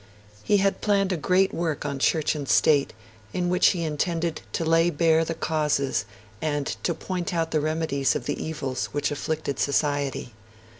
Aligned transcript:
He 0.43 0.57
had 0.57 0.81
planned 0.81 1.11
a 1.11 1.15
great 1.15 1.53
work 1.53 1.85
on 1.85 1.99
Church 1.99 2.33
and 2.33 2.49
State, 2.49 2.91
in 3.33 3.49
which 3.49 3.67
he 3.67 3.83
intended 3.83 4.41
to 4.53 4.65
lay 4.65 4.89
bare 4.89 5.23
the 5.23 5.35
causes 5.35 6.05
and 6.41 6.65
to 6.81 6.95
point 6.95 7.35
out 7.35 7.51
the 7.51 7.61
remedies 7.61 8.15
of 8.15 8.25
the 8.25 8.43
evils 8.43 8.87
which 8.93 9.11
afflicted 9.11 9.59
society. 9.59 10.33